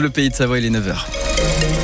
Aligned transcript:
Le 0.00 0.08
pays 0.08 0.30
de 0.30 0.34
Savoie, 0.34 0.58
il 0.58 0.64
est 0.64 0.70
9h. 0.70 1.81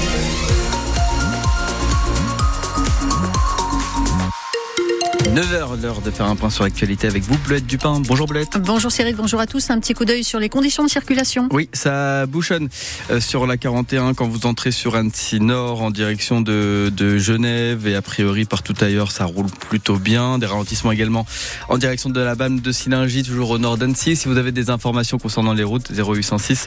9h, 5.38 5.80
l'heure 5.80 6.00
de 6.00 6.10
faire 6.10 6.26
un 6.26 6.34
point 6.34 6.50
sur 6.50 6.64
l'actualité 6.64 7.06
avec 7.06 7.22
vous, 7.22 7.38
Bleuette 7.46 7.64
Dupin. 7.64 8.02
Bonjour 8.04 8.26
Bleuette. 8.26 8.58
Bonjour 8.60 8.90
Cyril, 8.90 9.14
bonjour 9.14 9.38
à 9.38 9.46
tous. 9.46 9.70
Un 9.70 9.78
petit 9.78 9.94
coup 9.94 10.04
d'œil 10.04 10.24
sur 10.24 10.40
les 10.40 10.48
conditions 10.48 10.82
de 10.82 10.90
circulation. 10.90 11.48
Oui, 11.52 11.68
ça 11.72 12.26
bouchonne 12.26 12.68
euh, 13.12 13.20
sur 13.20 13.46
la 13.46 13.56
41 13.56 14.14
quand 14.14 14.26
vous 14.26 14.46
entrez 14.46 14.72
sur 14.72 14.96
Annecy 14.96 15.38
Nord 15.38 15.82
en 15.82 15.92
direction 15.92 16.40
de, 16.40 16.90
de 16.92 17.18
Genève 17.18 17.86
et 17.86 17.94
a 17.94 18.02
priori 18.02 18.46
partout 18.46 18.74
ailleurs 18.80 19.12
ça 19.12 19.26
roule 19.26 19.46
plutôt 19.46 19.94
bien. 19.94 20.38
Des 20.38 20.46
ralentissements 20.46 20.90
également 20.90 21.24
en 21.68 21.78
direction 21.78 22.10
de 22.10 22.20
la 22.20 22.34
BAM 22.34 22.58
de 22.58 22.72
Silingy, 22.72 23.22
toujours 23.22 23.50
au 23.50 23.58
nord 23.58 23.78
d'Annecy. 23.78 24.16
Si 24.16 24.26
vous 24.26 24.38
avez 24.38 24.50
des 24.50 24.70
informations 24.70 25.18
concernant 25.18 25.52
les 25.52 25.62
routes, 25.62 25.92
0806 25.96 26.66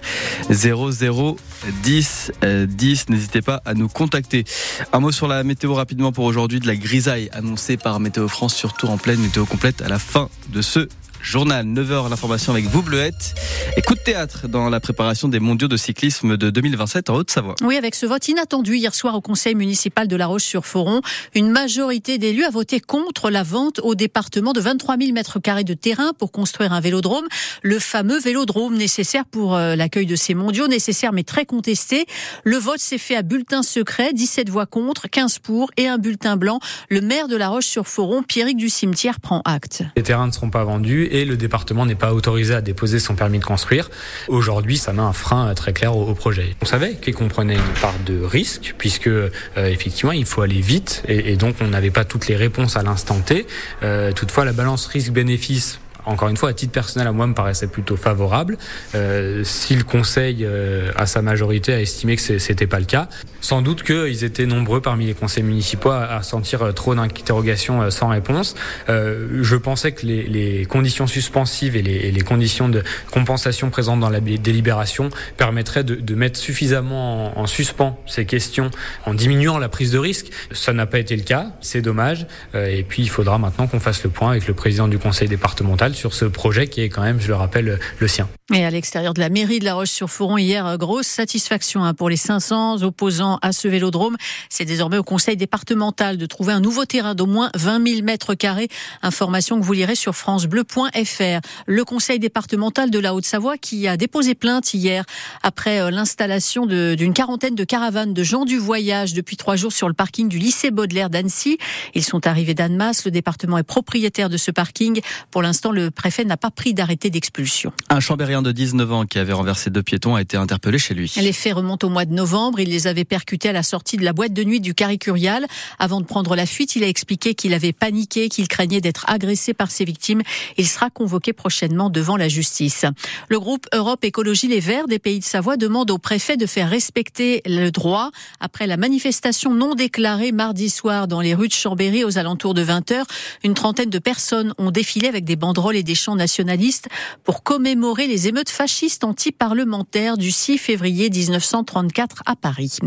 00 0.50 1.36
10 1.84 2.32
10, 2.70 3.10
n'hésitez 3.10 3.42
pas 3.42 3.62
à 3.66 3.74
nous 3.74 3.90
contacter. 3.90 4.46
Un 4.94 5.02
mot 5.02 5.12
sur 5.12 5.28
la 5.28 5.44
météo 5.44 5.74
rapidement 5.74 6.14
pour 6.14 6.24
aujourd'hui 6.24 6.62
de 6.62 6.68
la 6.68 6.78
grisaille 6.78 7.30
annoncée 7.34 7.76
par 7.76 8.00
Météo 8.00 8.30
France 8.30 8.61
surtout 8.62 8.86
en 8.86 9.00
pleine 9.00 9.20
météo 9.20 9.48
complète 9.48 9.82
à 9.82 9.88
la 9.88 9.98
fin 9.98 10.30
de 10.50 10.62
ce 10.62 10.88
journal. 11.22 11.66
9h, 11.66 12.10
l'information 12.10 12.52
avec 12.52 12.66
vous, 12.66 12.82
Bleuette. 12.82 13.36
Et 13.78 13.82
coup 13.82 13.96
de 13.96 14.00
théâtre 14.00 14.48
dans 14.48 14.70
la 14.70 14.80
préparation 14.80 15.28
des 15.28 15.40
mondiaux 15.40 15.68
de 15.68 15.78
cyclisme 15.78 16.38
de 16.38 16.50
2027 16.50 17.10
en 17.10 17.16
Haute-Savoie. 17.16 17.56
Oui, 17.64 17.78
avec 17.78 17.96
ce 17.96 18.06
vote 18.06 18.28
inattendu 18.28 18.76
hier 18.76 18.94
soir 18.94 19.16
au 19.16 19.22
conseil 19.22 19.56
municipal 19.56 20.08
de 20.08 20.16
La 20.16 20.28
Roche-sur-Foron, 20.28 21.02
une 21.36 21.50
majorité 21.50 22.18
d'élus 22.18 22.44
a 22.44 22.50
voté 22.50 22.80
contre 22.80 23.30
la 23.30 23.44
vente 23.44 23.80
au 23.84 23.96
département 23.96 24.54
de 24.54 24.60
23 24.60 24.98
000 24.98 25.12
mètres 25.14 25.40
carrés 25.40 25.64
de 25.64 25.74
terrain 25.74 26.12
pour 26.18 26.32
construire 26.32 26.74
un 26.74 26.80
vélodrome. 26.80 27.26
Le 27.62 27.80
fameux 27.80 28.20
vélodrome 28.20 28.76
nécessaire 28.76 29.26
pour 29.26 29.56
euh, 29.56 29.76
l'accueil 29.76 30.06
de 30.06 30.16
ces 30.16 30.34
mondiaux, 30.34 30.68
nécessaire 30.68 31.14
mais 31.14 31.24
très 31.24 31.46
contesté. 31.46 32.06
Le 32.44 32.58
vote 32.58 32.80
s'est 32.80 32.98
fait 32.98 33.16
à 33.16 33.22
bulletin 33.22 33.64
secret, 33.64 34.14
17 34.14 34.50
voix 34.50 34.66
contre, 34.66 35.08
15 35.08 35.40
pour 35.40 35.72
et 35.78 35.88
un 35.88 35.98
bulletin 35.98 36.36
blanc. 36.36 36.60
Le 36.90 37.02
maire 37.02 37.28
de 37.28 37.36
La 37.36 37.50
Roche-sur-Foron, 37.50 38.24
Pierrick 38.24 38.58
du 38.58 38.70
Cimetière, 38.70 39.20
prend 39.20 39.42
acte. 39.46 39.84
Les 39.96 40.04
terrains 40.04 40.28
ne 40.28 40.32
seront 40.32 40.50
pas 40.50 40.64
vendus 40.64 41.10
et 41.12 41.26
le 41.26 41.38
département 41.38 41.86
n'est 41.86 41.96
pas 41.96 42.14
autorisé 42.14 42.56
à 42.56 42.62
déposer 42.62 43.00
son 43.00 43.16
permis 43.16 43.40
de 43.40 43.46
construire. 43.46 43.90
Aujourd'hui, 44.28 44.78
ça 44.78 44.94
met 44.94 45.02
un 45.02 45.14
frein 45.14 45.54
très 45.54 45.74
clair 45.74 45.96
au, 45.96 46.14
projet. 46.16 46.56
On 46.62 46.66
savait 46.66 46.96
qu'il 46.96 47.14
comprenait 47.14 47.56
une 47.56 47.82
part 47.82 48.00
de 48.06 48.24
risque 48.24 48.76
puisque 48.78 49.08
euh, 49.08 49.30
effectivement 49.58 50.12
il 50.14 50.26
faut 50.26 50.42
aller 50.42 50.62
vite 50.62 51.04
et, 51.08 51.34
et 51.34 51.36
donc 51.36 51.56
on 51.62 51.68
n'avait 51.68 51.92
pas 51.92 52.06
toutes 52.06 52.28
les 52.28 52.36
réponses 52.36 52.78
à 52.78 52.84
l'instant 52.84 53.20
T. 53.20 53.46
Euh, 53.84 54.12
toutefois, 54.14 54.46
la 54.46 54.54
balance 54.54 54.86
risque-bénéfice 54.88 55.81
encore 56.06 56.30
une 56.30 56.38
fois, 56.38 56.50
à 56.50 56.54
titre 56.54 56.72
personnel, 56.72 57.08
à 57.08 57.12
moi, 57.12 57.28
me 57.28 57.34
paraissait 57.34 57.68
plutôt 57.68 57.98
favorable. 57.98 58.58
Euh, 58.96 59.44
si 59.44 59.76
le 59.76 59.84
Conseil, 59.84 60.40
euh, 60.42 60.92
à 60.96 61.06
sa 61.06 61.22
majorité, 61.22 61.74
a 61.74 61.82
estimé 61.82 62.16
que 62.16 62.40
c'était 62.40 62.68
pas 62.68 62.80
le 62.80 62.86
cas, 62.86 63.08
sans 63.42 63.62
doute 63.62 63.84
qu'ils 63.84 64.24
étaient 64.24 64.46
nombreux 64.46 64.82
parmi 64.82 65.08
les 65.08 65.14
conseils 65.14 65.44
municipaux 65.44 65.90
à, 65.90 66.22
sentir 66.22 66.62
euh, 66.62 66.72
trop 66.72 66.96
d'interrogations 66.96 67.82
euh, 67.82 67.90
sans 67.90 68.08
réponse. 68.08 68.56
Euh, 68.88 69.40
je 69.42 69.56
pensais 69.56 69.92
que 69.92 70.06
les, 70.06 70.24
les 70.24 70.66
conditions 70.66 71.08
suspensives 71.08 71.76
et 71.76 71.82
les, 71.82 72.12
les, 72.12 72.22
conditions 72.22 72.70
de 72.70 72.84
compensation 73.12 73.70
présentes 73.72 74.00
dans 74.00 74.10
la 74.10 74.20
délibération 74.20 75.10
permettraient 75.38 75.84
de, 75.84 75.96
de 75.96 76.16
mettre 76.16 76.40
suffisamment 76.40 77.38
en, 77.38 77.42
en, 77.42 77.48
suspens 77.48 78.00
ces 78.06 78.26
questions 78.26 78.70
en 79.06 79.14
diminuant 79.14 79.58
la 79.58 79.70
prise 79.70 79.92
de 79.92 79.98
risque. 79.98 80.28
Ça 80.52 80.72
n'a 80.72 80.86
pas 80.86 81.00
été 81.00 81.16
le 81.16 81.24
cas, 81.24 81.48
c'est 81.62 81.82
dommage. 81.82 82.28
Euh, 82.54 82.68
et 82.68 82.84
puis, 82.84 83.02
il 83.02 83.10
faudra 83.10 83.40
maintenant 83.40 83.68
qu'on 83.68 83.80
fasse 83.80 84.04
le 84.04 84.12
point 84.12 84.32
avec 84.32 84.48
le 84.48 84.54
président 84.54 84.88
du 84.88 85.00
conseil 85.00 85.28
départemental 85.28 85.91
sur 85.96 86.14
ce 86.14 86.26
projet 86.26 86.68
qui 86.68 86.82
est 86.82 86.90
quand 86.90 87.02
même, 87.02 87.20
je 87.20 87.28
le 87.28 87.36
rappelle, 87.36 87.80
le 88.00 88.08
sien. 88.08 88.28
Et 88.54 88.66
à 88.66 88.70
l'extérieur 88.70 89.14
de 89.14 89.22
la 89.22 89.30
mairie 89.30 89.60
de 89.60 89.66
La 89.66 89.76
Roche-sur-Foron, 89.76 90.38
hier, 90.38 90.78
grosse 90.78 91.08
satisfaction 91.08 91.86
hein, 91.86 91.94
pour 91.94 92.10
les 92.10 92.18
500 92.18 92.84
opposants 92.84 93.40
à 93.42 93.54
ce 93.54 93.70
vélodrome. 93.70 94.18
C'est 94.50 94.66
désormais 94.66 94.98
au 94.98 95.04
conseil 95.04 95.38
départemental 95.38 96.18
de 96.18 96.26
trouver 96.26 96.52
un 96.52 96.60
nouveau 96.60 96.84
terrain 96.84 97.16
d'au 97.16 97.28
moins 97.28 97.50
20 97.56 97.88
000 97.88 98.02
mètres 98.04 98.34
carrés. 98.34 98.68
Information 99.04 99.58
que 99.58 99.64
vous 99.64 99.72
lirez 99.72 99.96
sur 99.96 100.16
francebleu.fr. 100.16 101.40
Le 101.66 101.86
conseil 101.86 102.20
départemental 102.20 102.92
de 102.92 103.00
la 103.00 103.16
Haute-Savoie 103.16 103.58
qui 103.58 103.88
a 103.88 103.96
déposé 103.96 104.36
plainte 104.36 104.74
hier 104.74 105.06
après 105.44 105.80
euh, 105.80 105.90
l'installation 105.90 106.66
d'une 106.66 107.14
quarantaine 107.14 107.56
de 107.56 107.64
caravanes 107.64 108.14
de 108.14 108.24
gens 108.24 108.44
du 108.44 108.58
voyage 108.58 109.14
depuis 109.14 109.38
trois 109.38 109.56
jours 109.56 109.72
sur 109.72 109.88
le 109.88 109.94
parking 109.94 110.28
du 110.28 110.40
lycée 110.40 110.72
Baudelaire 110.72 111.10
d'Annecy. 111.10 111.58
Ils 111.96 112.04
sont 112.04 112.28
arrivés 112.28 112.54
d'Annemasse. 112.54 113.06
Le 113.06 113.12
département 113.12 113.58
est 113.58 113.64
propriétaire 113.64 114.30
de 114.30 114.38
ce 114.38 114.52
parking. 114.52 115.00
Pour 115.32 115.42
l'instant, 115.42 115.72
le 115.72 115.81
préfet 115.90 116.26
n'a 116.26 116.38
pas 116.38 116.52
pris 116.52 116.74
d'arrêté 116.74 117.10
d'expulsion. 117.10 117.72
Un 117.90 118.00
chambérien 118.00 118.42
de 118.42 118.52
19 118.52 118.92
ans 118.92 119.06
qui 119.06 119.20
avait 119.20 119.34
renversé 119.34 119.70
deux 119.70 119.84
piétons 119.84 120.16
a 120.16 120.22
été 120.22 120.38
interpellé 120.38 120.78
chez 120.78 120.94
lui. 120.94 121.12
Les 121.18 121.34
faits 121.34 121.54
remontent 121.54 121.88
au 121.88 121.90
mois 121.90 122.06
de 122.06 122.14
novembre. 122.14 122.60
Il 122.60 122.70
les 122.70 122.88
avait 122.88 123.06
percutés 123.06 123.50
à 123.50 123.54
la 123.54 123.64
sortie 123.64 123.98
de 123.98 124.04
la 124.04 124.14
boîte 124.14 124.34
de 124.34 124.44
nuit 124.44 124.60
du 124.60 124.74
Caricurial. 124.74 125.46
Avant 125.80 126.02
de 126.02 126.06
prendre 126.06 126.36
la 126.36 126.46
fuite, 126.46 126.76
il 126.76 126.84
a 126.84 126.88
expliqué 126.88 127.36
qu'il 127.36 127.54
avait 127.54 127.74
paniqué, 127.74 128.30
qu'il 128.30 128.48
craignait 128.48 128.82
d'être 128.82 129.06
agressé 129.08 129.54
par 129.54 129.72
ses 129.72 129.86
victimes. 129.86 130.22
Il 130.58 130.68
sera 130.68 130.90
convoqué 130.90 131.34
prochainement 131.34 131.90
devant 131.90 132.18
la 132.18 132.28
justice. 132.28 132.86
Le 133.30 133.40
groupe 133.40 133.68
Europe 133.74 134.04
Écologie 134.04 134.48
Les 134.48 134.60
Verts 134.60 134.88
des 134.88 135.00
Pays 135.00 135.20
de 135.20 135.26
Savoie 135.26 135.58
demande 135.58 135.92
au 135.92 135.98
préfet 135.98 136.38
de 136.38 136.46
faire 136.46 136.70
respecter 136.70 137.42
le 137.46 137.70
droit 137.70 138.12
après 138.40 138.68
la 138.68 138.78
manifestation 138.78 139.54
non 139.54 139.76
déclarée 139.76 140.32
mardi 140.32 140.70
soir 140.70 141.08
dans 141.08 141.22
les 141.22 141.34
rues 141.34 141.48
de 141.48 141.54
Chambéry 141.54 142.04
aux 142.04 142.18
alentours 142.18 142.54
de 142.54 142.64
20h. 142.64 143.04
Une 143.44 143.54
trentaine 143.54 143.90
de 143.90 144.00
personnes 144.00 144.54
ont 144.58 144.72
défilé 144.72 145.08
avec 145.08 145.26
des 145.26 145.36
banderoles 145.36 145.71
et 145.76 145.84
des 145.84 145.96
chants 145.96 146.16
nationalistes 146.16 146.88
pour 147.24 147.44
commémorer 147.44 148.08
les 148.08 148.28
émeutes 148.28 148.50
fascistes 148.50 149.04
anti-parlementaires 149.04 150.18
du 150.18 150.32
6 150.32 150.58
février 150.58 151.10
1934 151.10 152.24
à 152.26 152.36
Paris. 152.36 152.78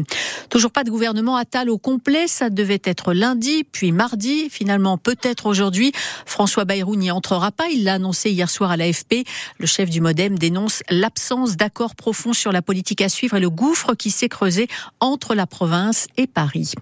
Toujours 0.51 0.71
pas 0.71 0.85
de 0.85 0.91
gouvernement 0.91 1.37
Attal 1.37 1.71
au 1.71 1.79
complet, 1.79 2.27
ça 2.29 2.51
devait 2.51 2.83
être 2.85 3.13
lundi, 3.13 3.65
puis 3.65 3.93
mardi, 3.93 4.49
finalement 4.51 4.99
peut-être 4.99 5.47
aujourd'hui. 5.47 5.93
François 6.27 6.65
Bayrou 6.65 6.97
n'y 6.97 7.11
entrera 7.11 7.51
pas, 7.51 7.69
il 7.69 7.85
l'a 7.85 7.95
annoncé 7.95 8.31
hier 8.31 8.51
soir 8.51 8.71
à 8.71 8.77
l'AFP. 8.77 9.25
Le 9.59 9.67
chef 9.67 9.91
du 9.91 10.01
Modem 10.01 10.39
dénonce 10.39 10.83
l'absence 10.91 11.57
d'accord 11.57 11.95
profond 11.95 12.33
sur 12.33 12.53
la 12.53 12.63
politique 12.63 13.01
à 13.01 13.09
suivre 13.09 13.37
et 13.37 13.41
le 13.41 13.51
gouffre 13.51 13.95
qui 13.95 14.11
s'est 14.11 14.29
creusé 14.29 14.69
entre 15.01 15.35
la 15.35 15.47
province 15.47 16.07
et 16.17 16.27
Paris. 16.27 16.73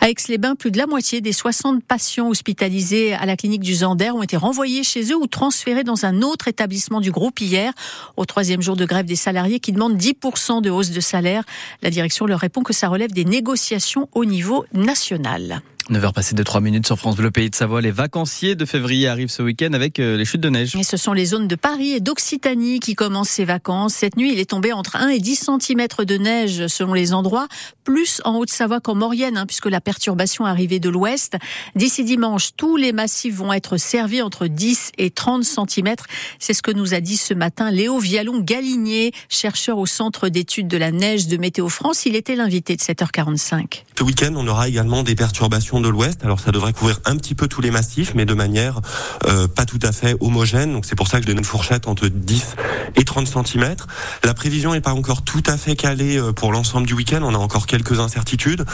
À 0.00 0.10
Aix-les-Bains, 0.10 0.54
plus 0.54 0.70
de 0.70 0.78
la 0.78 0.86
moitié 0.86 1.20
des 1.20 1.32
60 1.32 1.84
patients 1.84 2.28
hospitalisés 2.28 3.14
à 3.14 3.26
la 3.26 3.36
clinique 3.36 3.62
du 3.62 3.74
Zander 3.74 4.10
ont 4.10 4.22
été 4.22 4.36
renvoyés 4.36 4.84
chez 4.84 5.12
eux 5.12 5.16
ou 5.16 5.26
transférés 5.44 5.84
dans 5.84 6.06
un 6.06 6.22
autre 6.22 6.48
établissement 6.48 7.02
du 7.02 7.10
groupe 7.10 7.38
hier, 7.38 7.74
au 8.16 8.24
troisième 8.24 8.62
jour 8.62 8.76
de 8.76 8.86
grève 8.86 9.04
des 9.04 9.14
salariés 9.14 9.60
qui 9.60 9.72
demandent 9.72 9.98
10% 9.98 10.62
de 10.62 10.70
hausse 10.70 10.88
de 10.88 11.00
salaire. 11.00 11.44
La 11.82 11.90
direction 11.90 12.24
leur 12.24 12.40
répond 12.40 12.62
que 12.62 12.72
ça 12.72 12.88
relève 12.88 13.12
des 13.12 13.26
négociations 13.26 14.08
au 14.14 14.24
niveau 14.24 14.64
national. 14.72 15.60
9h 15.90 16.14
passées 16.14 16.34
de 16.34 16.42
3 16.42 16.62
minutes 16.62 16.86
sur 16.86 16.98
France 16.98 17.16
Bleu 17.16 17.30
Pays 17.30 17.50
de 17.50 17.54
Savoie. 17.54 17.82
Les 17.82 17.90
vacanciers 17.90 18.54
de 18.54 18.64
février 18.64 19.06
arrivent 19.06 19.28
ce 19.28 19.42
week-end 19.42 19.74
avec 19.74 20.00
euh, 20.00 20.16
les 20.16 20.24
chutes 20.24 20.40
de 20.40 20.48
neige. 20.48 20.74
Et 20.76 20.82
ce 20.82 20.96
sont 20.96 21.12
les 21.12 21.26
zones 21.26 21.46
de 21.46 21.56
Paris 21.56 21.92
et 21.92 22.00
d'Occitanie 22.00 22.80
qui 22.80 22.94
commencent 22.94 23.28
ces 23.28 23.44
vacances. 23.44 23.92
Cette 23.92 24.16
nuit, 24.16 24.32
il 24.32 24.38
est 24.38 24.48
tombé 24.48 24.72
entre 24.72 24.96
1 24.96 25.08
et 25.08 25.18
10 25.18 25.50
cm 25.60 25.86
de 26.06 26.16
neige 26.16 26.68
selon 26.68 26.94
les 26.94 27.12
endroits, 27.12 27.48
plus 27.84 28.22
en 28.24 28.36
Haute-Savoie 28.36 28.80
qu'en 28.80 28.94
Maurienne, 28.94 29.36
hein, 29.36 29.44
puisque 29.44 29.66
la 29.66 29.82
perturbation 29.82 30.46
arrivée 30.46 30.80
de 30.80 30.88
l'ouest. 30.88 31.36
D'ici 31.74 32.02
dimanche, 32.02 32.50
tous 32.56 32.78
les 32.78 32.92
massifs 32.92 33.34
vont 33.34 33.52
être 33.52 33.76
servis 33.76 34.22
entre 34.22 34.46
10 34.46 34.92
et 34.96 35.10
30 35.10 35.44
cm. 35.44 35.96
C'est 36.38 36.54
ce 36.54 36.62
que 36.62 36.70
nous 36.70 36.94
a 36.94 37.00
dit 37.00 37.18
ce 37.18 37.34
matin 37.34 37.70
Léo 37.70 37.98
Vialon-Galinier, 37.98 39.12
chercheur 39.28 39.76
au 39.76 39.86
Centre 39.86 40.30
d'études 40.30 40.68
de 40.68 40.78
la 40.78 40.92
neige 40.92 41.26
de 41.26 41.36
Météo 41.36 41.68
France. 41.68 42.06
Il 42.06 42.16
était 42.16 42.36
l'invité 42.36 42.74
de 42.74 42.80
7h45. 42.80 43.82
Ce 43.98 44.02
week-end, 44.02 44.32
on 44.36 44.48
aura 44.48 44.66
également 44.68 45.02
des 45.02 45.14
perturbations 45.14 45.73
de 45.80 45.88
l'ouest. 45.88 46.24
Alors 46.24 46.40
ça 46.40 46.52
devrait 46.52 46.72
couvrir 46.72 47.00
un 47.04 47.16
petit 47.16 47.34
peu 47.34 47.48
tous 47.48 47.60
les 47.60 47.70
massifs, 47.70 48.14
mais 48.14 48.24
de 48.24 48.34
manière 48.34 48.80
euh, 49.26 49.48
pas 49.48 49.64
tout 49.64 49.78
à 49.82 49.92
fait 49.92 50.16
homogène. 50.20 50.72
Donc 50.72 50.84
c'est 50.86 50.94
pour 50.94 51.08
ça 51.08 51.18
que 51.18 51.24
je 51.24 51.28
donne 51.28 51.38
une 51.38 51.44
fourchette 51.44 51.88
entre 51.88 52.08
10 52.08 52.56
et 52.96 53.04
30 53.04 53.26
cm. 53.26 53.76
La 54.22 54.34
prévision 54.34 54.72
n'est 54.72 54.80
pas 54.80 54.92
encore 54.92 55.22
tout 55.22 55.42
à 55.46 55.56
fait 55.56 55.76
calée 55.76 56.18
euh, 56.18 56.32
pour 56.32 56.52
l'ensemble 56.52 56.86
du 56.86 56.94
week-end. 56.94 57.20
On 57.22 57.34
a 57.34 57.38
encore 57.38 57.66
quelques 57.66 58.00
incertitudes, 58.00 58.64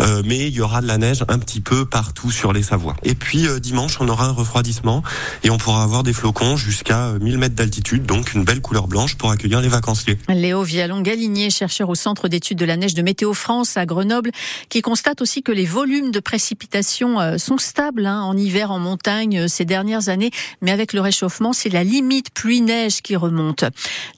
euh, 0.00 0.22
mais 0.24 0.48
il 0.48 0.54
y 0.54 0.60
aura 0.60 0.80
de 0.80 0.86
la 0.86 0.98
neige 0.98 1.24
un 1.28 1.38
petit 1.38 1.60
peu 1.60 1.84
partout 1.84 2.30
sur 2.30 2.52
les 2.52 2.62
Savoies. 2.62 2.96
Et 3.02 3.14
puis 3.14 3.46
dimanche, 3.60 4.00
on 4.00 4.08
aura 4.08 4.26
un 4.26 4.32
refroidissement 4.32 5.02
et 5.42 5.50
on 5.50 5.58
pourra 5.58 5.82
avoir 5.82 6.02
des 6.02 6.12
flocons 6.12 6.56
jusqu'à 6.56 7.12
1000 7.20 7.38
mètres 7.38 7.54
d'altitude, 7.54 8.04
donc 8.04 8.34
une 8.34 8.44
belle 8.44 8.60
couleur 8.60 8.86
blanche 8.86 9.16
pour 9.16 9.30
accueillir 9.30 9.60
les 9.60 9.68
vacanciers. 9.68 10.18
Léo 10.28 10.62
Vialon-Galinier, 10.62 11.50
chercheur 11.50 11.88
au 11.88 11.94
Centre 11.94 12.28
d'études 12.28 12.58
de 12.58 12.64
la 12.64 12.76
neige 12.76 12.94
de 12.94 13.02
Météo 13.02 13.34
France 13.34 13.76
à 13.76 13.86
Grenoble, 13.86 14.30
qui 14.68 14.82
constate 14.82 15.20
aussi 15.22 15.42
que 15.42 15.52
les 15.52 15.64
volumes 15.64 16.10
de 16.10 16.20
précipitations 16.20 16.49
précipitations 16.50 17.20
euh, 17.20 17.38
sont 17.38 17.58
stables 17.58 18.06
hein, 18.06 18.22
en 18.22 18.36
hiver 18.36 18.72
en 18.72 18.80
montagne 18.80 19.46
ces 19.46 19.64
dernières 19.64 20.08
années, 20.08 20.32
mais 20.60 20.72
avec 20.72 20.92
le 20.92 21.00
réchauffement, 21.00 21.52
c'est 21.52 21.68
la 21.68 21.84
limite 21.84 22.30
pluie-neige 22.34 23.02
qui 23.02 23.14
remonte. 23.14 23.64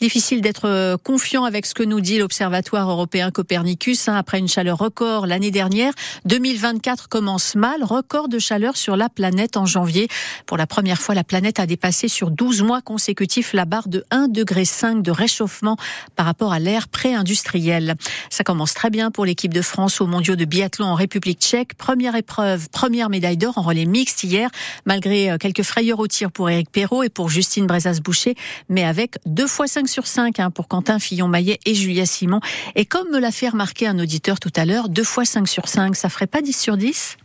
Difficile 0.01 0.41
d'être 0.41 0.97
confiant 1.05 1.45
avec 1.45 1.67
ce 1.67 1.75
que 1.75 1.83
nous 1.83 2.01
dit 2.01 2.19
l'Observatoire 2.19 2.91
européen 2.91 3.31
Copernicus. 3.31 4.09
Hein, 4.09 4.17
après 4.17 4.39
une 4.39 4.49
chaleur 4.49 4.79
record 4.79 5.27
l'année 5.27 5.51
dernière, 5.51 5.93
2024 6.25 7.11
commence 7.11 7.55
mal. 7.55 7.85
Record 7.85 8.29
de 8.29 8.39
chaleur 8.39 8.79
sur 8.79 8.97
la 8.97 9.11
planète 9.11 9.59
en 9.59 9.67
janvier. 9.67 10.09
Pour 10.47 10.57
la 10.57 10.67
première 10.67 11.03
fois, 11.03 11.15
la 11.15 11.25
planète 11.25 11.61
a 11.61 11.67
dépassé 11.67 12.09
sur 12.09 12.31
12 12.31 12.63
mois 12.63 12.81
consécutifs 12.81 13.53
la 13.53 13.67
barre 13.67 13.89
de 13.89 14.07
1,5 14.11 14.29
degré 14.33 14.63
de 15.03 15.11
réchauffement 15.11 15.77
par 16.17 16.25
rapport 16.25 16.55
à 16.55 16.59
l'ère 16.59 16.89
pré-industrielle. 16.89 17.95
Ça 18.31 18.43
commence 18.43 18.73
très 18.73 18.89
bien 18.89 19.11
pour 19.11 19.27
l'équipe 19.27 19.53
de 19.53 19.63
France 19.63 20.01
aux 20.01 20.07
mondiaux 20.07 20.37
de 20.37 20.47
biathlon 20.47 20.87
en 20.87 20.95
République 20.95 21.41
tchèque. 21.41 21.75
Première 21.75 22.17
épreuve, 22.23 22.69
première 22.71 23.09
médaille 23.09 23.37
d'or 23.37 23.59
en 23.59 23.63
relais 23.63 23.85
mixte 23.85 24.23
hier, 24.23 24.49
malgré 24.87 25.33
euh, 25.33 25.39
quelques 25.39 25.65
frayeurs 25.65 25.99
au 25.99 26.07
tir 26.07 26.31
pour 26.31 26.49
Éric 26.49 26.71
Perrault 26.71 27.03
et 27.03 27.09
pour 27.09 27.29
Justine 27.29 27.67
Brezas-Boucher, 27.67 28.37
mais 28.69 28.85
avec 28.85 29.17
deux 29.27 29.49
fois 29.49 29.67
5 29.67 29.89
sur 29.89 30.07
5 30.07 30.39
hein, 30.39 30.51
pour 30.53 30.69
Quentin 30.69 31.01
Fillon-Maillet 31.01 31.59
et 31.67 31.75
Julia 31.75 32.07
Simon. 32.07 32.39
Et 32.77 32.87
comme 32.87 33.11
me 33.11 33.19
l'a 33.19 33.33
fait 33.33 33.49
remarquer 33.49 33.89
un 33.89 33.99
auditeur 33.99 34.39
tout 34.39 34.53
à 34.55 34.65
l'heure, 34.65 34.89
deux 34.89 35.03
fois 35.03 35.25
5 35.25 35.49
sur 35.49 35.67
5, 35.67 35.97
ça 35.97 36.09
ferait 36.09 36.29
pas 36.29 36.43
10 36.43 36.53
sur 36.53 36.77
10 36.77 37.17